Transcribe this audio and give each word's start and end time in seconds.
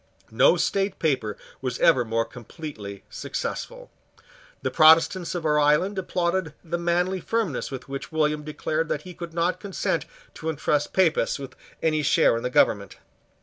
No 0.31 0.57
state 0.57 0.97
paper 0.97 1.37
was 1.61 1.77
ever 1.77 2.03
more 2.03 2.25
completely 2.25 3.03
successful. 3.07 3.91
The 4.63 4.71
Protestants 4.71 5.35
of 5.35 5.45
our 5.45 5.59
island 5.59 5.99
applauded 5.99 6.55
the 6.63 6.79
manly 6.79 7.19
firmness 7.21 7.69
with 7.69 7.87
which 7.87 8.11
William 8.11 8.43
declared 8.43 8.89
that 8.89 9.03
he 9.03 9.13
could 9.13 9.35
not 9.35 9.59
consent 9.59 10.05
to 10.33 10.49
entrust 10.49 10.91
Papists 10.91 11.37
with 11.37 11.55
any 11.83 12.01
share 12.01 12.35
in 12.35 12.41
the 12.41 12.49
government. 12.49 12.97